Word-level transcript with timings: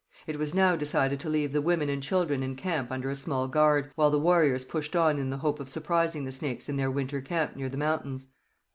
It 0.25 0.39
was 0.39 0.55
now 0.55 0.75
decided 0.75 1.19
to 1.19 1.29
leave 1.29 1.51
the 1.51 1.61
women 1.61 1.87
and 1.87 2.01
children 2.01 2.41
in 2.41 2.55
camp 2.55 2.91
under 2.91 3.11
a 3.11 3.15
small 3.15 3.47
guard, 3.47 3.91
while 3.93 4.09
the 4.09 4.17
warriors 4.17 4.65
pushed 4.65 4.95
on 4.95 5.19
in 5.19 5.29
the 5.29 5.37
hope 5.37 5.59
of 5.59 5.69
surprising 5.69 6.25
the 6.25 6.31
Snakes 6.31 6.67
in 6.67 6.75
their 6.75 6.89
winter 6.89 7.21
camp 7.21 7.55
near 7.55 7.69
the 7.69 7.77
mountains. 7.77 8.27